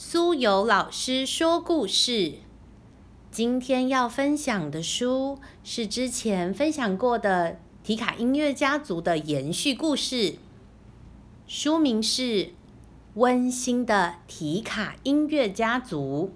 [0.00, 2.34] 苏有老师说故事。
[3.32, 10.36] 今天要分享的书是之前分享过的提卡音乐家族的延续故事，
[11.48, 12.22] 书名是
[13.14, 16.30] 《温馨的提卡音乐家族：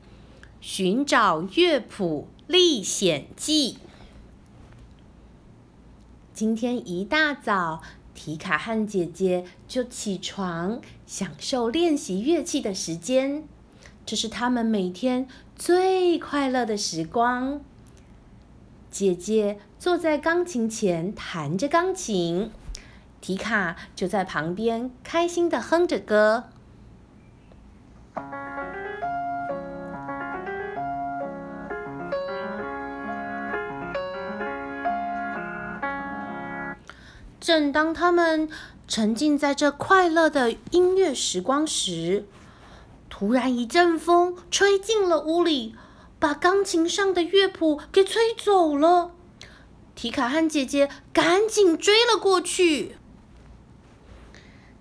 [0.60, 3.74] 寻找乐谱历险记》。
[6.34, 7.80] 今天一大早，
[8.12, 13.44] 提卡和姐姐就起床，享受练习乐器的时间。
[14.04, 17.60] 这是他们每天最快乐的时光。
[18.90, 22.50] 姐姐坐在钢琴前弹着钢琴，
[23.22, 26.44] 提卡就在旁边开心的哼着歌。
[37.40, 38.48] 正当他们
[38.86, 42.24] 沉浸在这快乐的音乐时光时，
[43.14, 45.76] 突然一阵风吹进了屋里，
[46.18, 49.10] 把钢琴上的乐谱给吹走了。
[49.94, 52.96] 提卡和姐姐赶紧追了过去。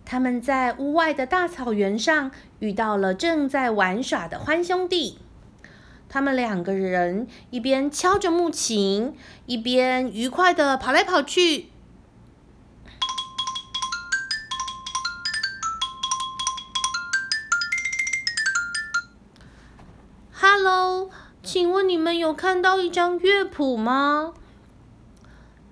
[0.06, 5.20] 他们在屋外的大草原上遇到了正在玩耍的欢兄弟。
[6.08, 9.14] 他们两个人一边敲着木琴，
[9.46, 11.71] 一边愉快的跑来跑去。
[21.52, 24.34] 请问你们有看到一张乐谱吗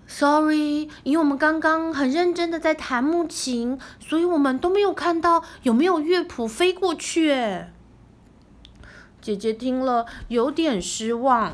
[0.08, 7.32] ？Sorry，因为我们刚刚很认真的在弹木琴，所以我们都没有看到有没有乐谱飞过去。
[7.32, 7.72] 哎，
[9.22, 11.54] 姐姐听了有点失望。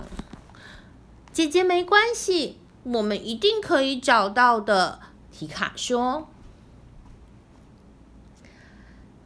[1.32, 5.02] 姐姐没关系，我们一定可以找到的。
[5.32, 6.28] 提卡说。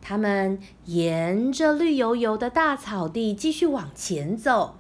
[0.02, 4.76] 他们沿着绿油油的大草地继续往前走。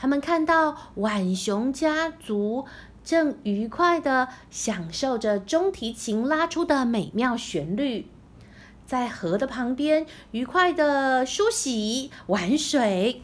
[0.00, 2.64] 他们看到浣熊家族
[3.04, 8.06] 正愉快的享受着中提琴拉出的美妙旋律，
[8.86, 13.20] 在河的旁边愉快的梳洗玩水。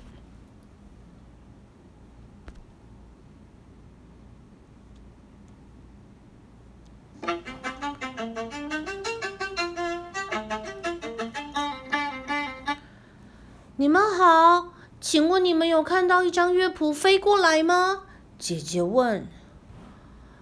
[13.78, 14.69] 你们好，
[15.08, 18.02] 请问你们有看到一张乐谱飞过来吗？
[18.40, 19.28] 姐姐问。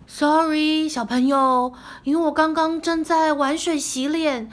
[0.06, 4.50] Sorry，小朋友，因为我刚刚正在玩水洗脸，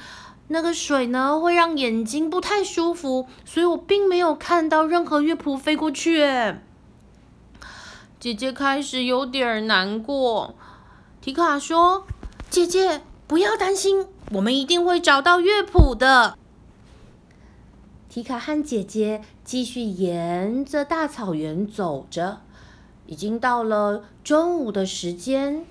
[0.50, 6.20] 那个水呢会让眼睛不太舒服，所以我并没有看到任何乐谱飞过去。
[8.20, 10.56] 姐姐开始有点难过。
[11.22, 12.06] 提卡说
[12.52, 16.38] ：“姐姐，不要担心，我们一定会找到乐谱的。”
[18.10, 22.40] 提卡和姐姐继续沿着大草原走着，
[23.06, 25.66] 已经到了中午的时间。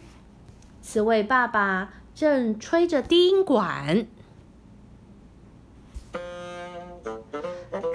[0.83, 4.07] 刺猬爸爸正吹着低音管，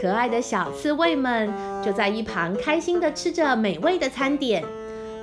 [0.02, 1.54] 可爱的小刺猬们
[1.84, 4.66] 就在一旁开心的吃着美味的餐点。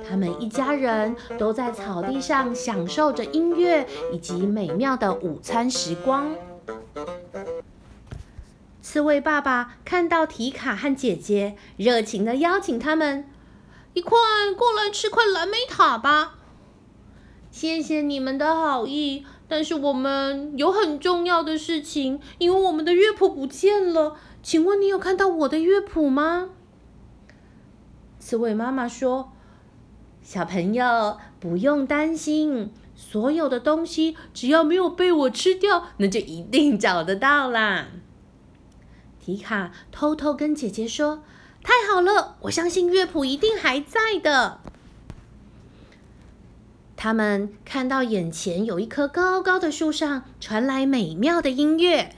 [0.09, 6.33] 他们一家人都在草地上享受着音乐以及美妙的午餐时光。
[8.93, 13.27] 刺猬爸爸看到提卡和姐姐，热情的邀请他们
[13.95, 14.19] 一块
[14.55, 16.35] 过来吃块蓝莓塔吧。
[17.49, 24.15] 谢谢你们的好意，但是我们有很重要的事情，因为我们的乐谱不见了。
[24.43, 26.49] 请问你有看到我的乐谱吗？
[28.19, 29.31] 刺猬妈妈说
[30.21, 37.87] ：“小朋友不用担心，所有的东西只要没有被我吃掉，那就一定找得到啦。”
[39.25, 41.23] 提卡偷偷跟姐姐说
[41.63, 44.59] ：“太好了，我相信乐谱一定还在的。”
[46.97, 52.17] 他们看到眼前有一棵高高的树上传来美妙的音乐，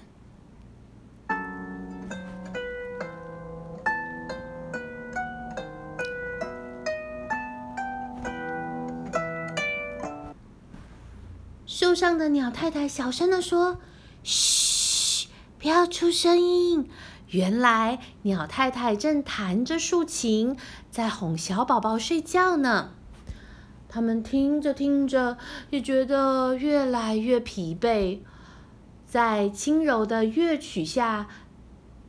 [11.67, 13.77] 树上的鸟太太小声的说
[14.23, 14.64] ：“嘘。”
[15.65, 16.87] 不要出声音！
[17.29, 20.55] 原来鸟太太正弹着竖琴，
[20.91, 22.91] 在哄小宝宝睡觉呢。
[23.89, 25.39] 他们听着听着，
[25.71, 28.19] 也觉得越来越疲惫，
[29.07, 31.25] 在轻柔的乐曲下，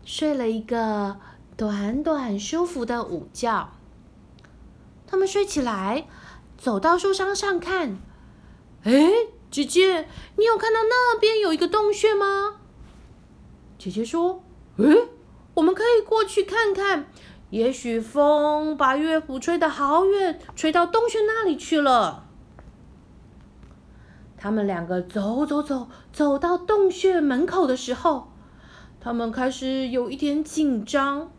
[0.04, 1.16] 睡了一个
[1.56, 3.70] 短短舒服的午觉。
[5.06, 6.06] 他们睡起来，
[6.58, 7.96] 走到树梢上看，
[8.82, 8.92] 哎，
[9.50, 10.06] 姐姐，
[10.36, 12.56] 你有看到那边有一个洞穴吗？
[13.86, 14.42] 姐姐说
[14.78, 15.06] ：“诶，
[15.54, 17.06] 我们可以过去看看。
[17.50, 22.24] 也许风把乐谱吹得好远，吹到洞穴那里去了。
[24.36, 28.32] 他们两个走走走，走到洞穴门口的时候，
[28.98, 31.30] 他们开始有一点紧张。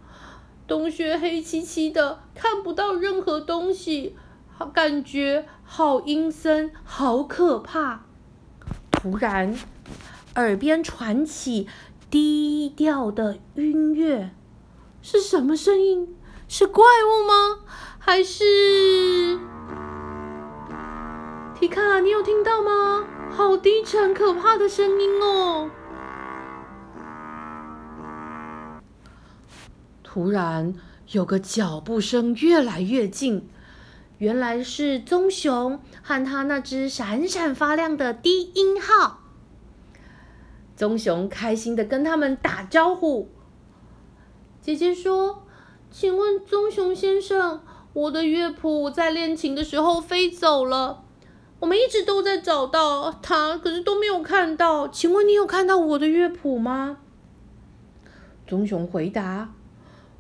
[0.66, 4.16] 洞穴黑漆漆的，看不到任何东西，
[4.74, 8.06] 感觉好阴森，好可怕。
[8.90, 9.54] 突然，
[10.36, 11.68] 耳边传起
[12.10, 14.32] 低调的音乐。
[15.02, 16.16] 是什么声音？
[16.48, 17.60] 是怪物吗？
[18.00, 19.40] 还是
[21.54, 22.00] 提卡？
[22.00, 23.06] 你有听到吗？
[23.30, 25.70] 好低沉、可怕的声音哦！
[30.02, 30.74] 突然，
[31.12, 33.50] 有个脚步声越来越近，
[34.18, 39.20] 原来是棕熊和他那只闪闪发亮的低音号。
[40.78, 43.28] 棕熊开心的跟他们打招呼。
[44.62, 45.44] 姐姐说
[45.90, 47.62] ：“请问棕熊先生，
[47.94, 51.04] 我的乐谱在练琴的时候飞走了。
[51.60, 54.88] 我们一直都在找到它，可是都没有看到。
[54.88, 57.00] 请问你有看到我的乐谱吗？”
[58.46, 59.54] 棕熊回答：“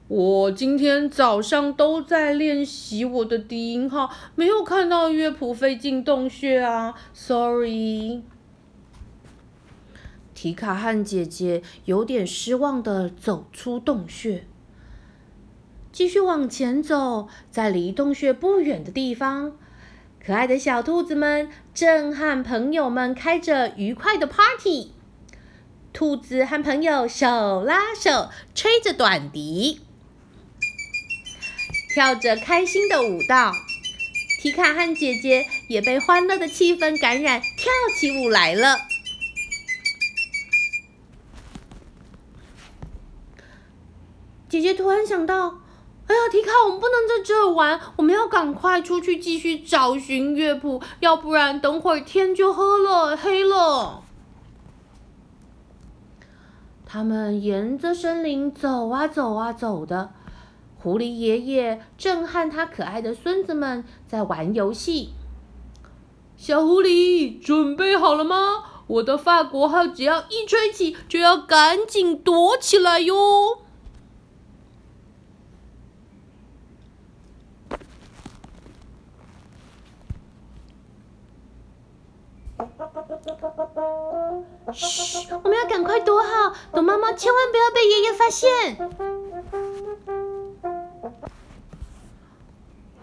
[0.07, 8.24] 我今天早上都在练习我的低音号，没有看到乐谱飞进洞穴啊，sorry。”
[10.38, 14.45] 提卡和姐姐有点失望的走出洞穴，
[15.92, 19.57] 继续往前走，在离洞穴不远的地方，
[20.24, 24.92] 可爱的小兔子们正和朋友们开着愉快的 party。
[25.92, 29.81] 兔子和朋友手拉手，吹着短笛，
[31.95, 33.51] 跳着开心的舞蹈。
[34.40, 38.87] 提卡和姐姐也被欢乐的气氛感染，跳起舞来了。
[44.50, 45.56] 姐姐突然想到
[46.08, 54.04] ：“哎呀，提卡，我们不能在这玩，我们要赶快出去继续找寻乐谱，要不然等会儿天就黑了，黑了。”
[56.86, 60.12] 他们沿着森林走啊走啊走的，
[60.78, 65.10] 狐狸爷爷正和他可爱的孙子们在玩游戏。
[66.38, 68.64] 小狐狸，准备好了吗？
[68.88, 73.67] 我的法国号只要一吹起，就要赶紧躲起来哟。
[84.74, 88.78] 嘘，我们要赶快躲好，躲猫猫千万不要被爷爷发现。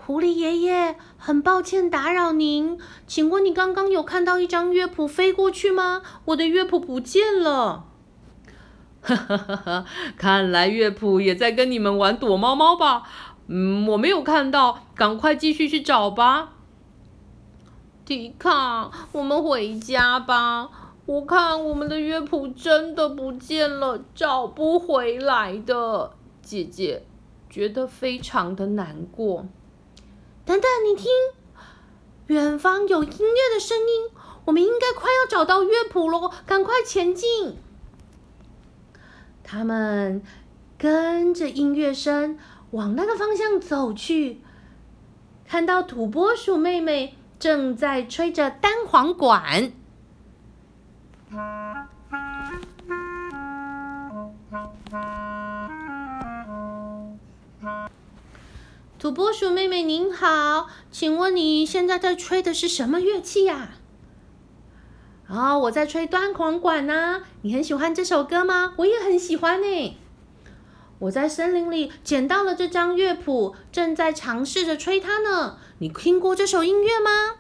[0.06, 6.02] 狐狸爷爷，很抱歉打扰您，请问你刚刚有看到一张乐谱飞过去吗？
[6.26, 7.86] 我的乐谱不见了。
[9.00, 9.84] 哈哈哈哈
[10.16, 13.04] 看来乐谱也在跟你们玩躲猫猫吧？
[13.46, 16.53] 嗯，我没有看到，赶快继续去找吧。
[18.04, 20.68] 迪卡，我们回家吧。
[21.06, 26.12] 我看我们的乐谱真的不见了，找不回来的。
[26.42, 27.06] 姐姐
[27.48, 29.46] 觉得非常的难过。
[30.44, 31.10] 等等，你听，
[32.26, 34.10] 远方有音乐的声音，
[34.44, 37.56] 我们应该快要找到乐谱喽，赶快前进。
[39.42, 40.22] 他们
[40.76, 42.38] 跟着音乐声
[42.72, 44.42] 往那个方向走去，
[45.46, 47.16] 看到土拨鼠妹妹。
[47.44, 49.70] 正在吹着单簧管，
[58.98, 63.72] 土拨鼠妹妹您好，请问你现在在吹的是什么乐器呀？
[65.28, 67.24] 哦，我在吹单簧管呢。
[67.42, 68.72] 你很喜欢这首歌吗？
[68.78, 69.98] 我也很喜欢呢。
[71.04, 75.58] 我在森林里捡到了这张乐谱，正在尝试着吹它呢。
[75.78, 77.36] 你听过这首音乐吗？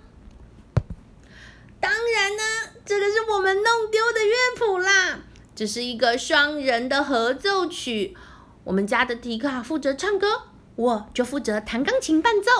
[1.80, 2.42] 当然呢，
[2.84, 5.20] 这个是我们弄丢的乐谱啦。
[5.54, 8.14] 这是一个双人的合奏曲，
[8.64, 10.42] 我们家的迪卡负责唱歌，
[10.76, 12.50] 我就负责弹钢琴伴奏。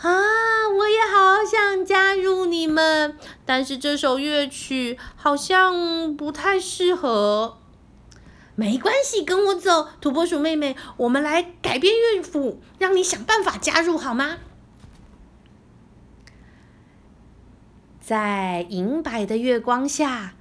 [0.00, 7.58] 啊，我也好想加入你们，但是这首乐曲好像不太适合。
[8.54, 14.38] 没关系，跟我走，土拨鼠妹妹，我们来改变乐谱，让你想办法加入好吗？
[18.00, 20.34] 在银白的月光下，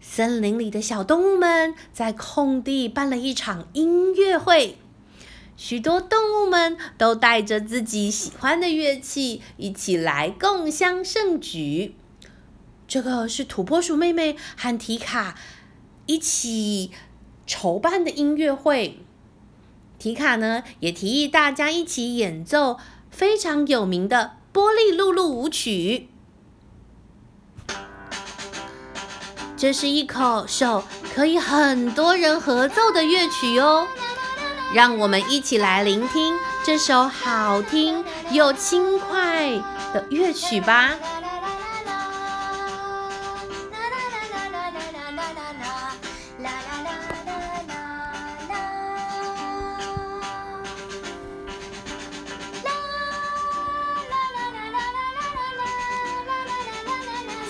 [0.00, 4.78] 森林里的小动物们在空地办了一场音乐会。
[5.56, 11.94] 许多动物们都带着自己喜欢的乐器，一起来共襄盛举。
[12.88, 15.36] 这个是土拨鼠妹妹和提卡
[16.06, 16.90] 一起。
[17.50, 19.00] 筹办的音乐会。
[19.98, 22.78] 提卡呢也提议大家一起演奏
[23.10, 26.06] 非常有名的《玻璃露露舞曲》。
[29.56, 33.88] 这是一口手可以很多人合奏的乐曲哦，
[34.72, 39.50] 让我们一起来聆听这首好听又轻快
[39.92, 40.94] 的乐曲吧。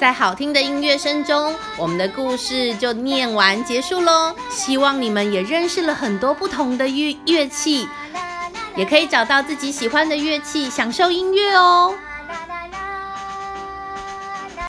[0.00, 4.35] 在好听的音乐声中，我们的故事就念完结束喽。
[4.49, 7.87] 希望你们也认识了很多不同的乐乐器，
[8.75, 11.95] 也可以找到自己喜欢的乐器，享受音乐哦。